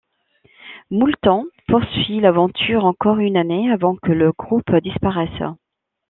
[0.89, 5.43] Moulton poursuit l'aventure encore une année avant que le groupe disparaisse.